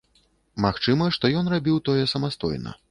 Магчыма, 0.65 1.11
што 1.19 1.31
ён 1.43 1.53
рабіў 1.57 1.77
тое 1.91 2.03
самастойна. 2.15 2.77